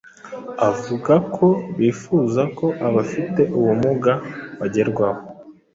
avuga 0.69 1.13
ko 1.35 1.47
bifuza 1.77 2.41
ko 2.57 2.67
abafite 2.87 3.41
ubumuga 3.57 4.13
bagerwaho 4.59 5.21